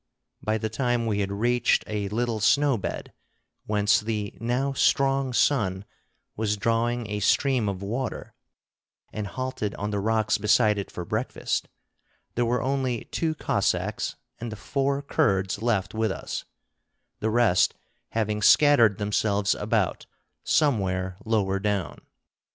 By 0.41 0.57
the 0.57 0.67
time 0.67 1.05
we 1.05 1.19
had 1.19 1.31
reached 1.31 1.83
a 1.85 2.09
little 2.09 2.39
snow 2.39 2.75
bed 2.75 3.13
whence 3.67 3.99
the 3.99 4.33
now 4.39 4.73
strong 4.73 5.31
sun 5.31 5.85
was 6.35 6.57
drawing 6.57 7.05
a 7.07 7.19
stream 7.19 7.69
of 7.69 7.83
water, 7.83 8.33
and 9.13 9.27
halted 9.27 9.75
on 9.75 9.91
the 9.91 9.99
rocks 9.99 10.39
beside 10.39 10.79
it 10.79 10.89
for 10.89 11.05
breakfast, 11.05 11.69
there 12.33 12.45
were 12.45 12.63
only 12.63 13.03
two 13.11 13.35
Cossacks 13.35 14.15
and 14.39 14.51
the 14.51 14.55
four 14.55 15.03
Kurds 15.03 15.61
left 15.61 15.93
with 15.93 16.11
us, 16.11 16.45
the 17.19 17.29
rest 17.29 17.75
having 18.13 18.41
scattered 18.41 18.97
themselves 18.97 19.53
about 19.53 20.07
somewhere 20.43 21.15
lower 21.25 21.59
down. 21.59 21.99